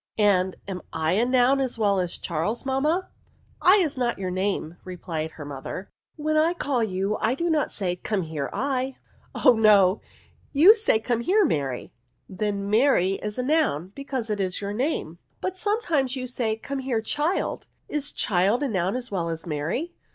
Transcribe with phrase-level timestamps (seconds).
[0.09, 3.09] *' And am / a noun as well as Charles, mamma?
[3.61, 8.23] /is not your name," replied her mother: when I call you, I do not say come
[8.23, 10.01] here /."'* Oh no,
[10.53, 11.93] you say come here, Mary."
[12.27, 16.55] Then Mary is a noun, because it is your name."" But sometimes you say, *
[16.55, 19.93] Come here, child;' is child a noun as well as Mary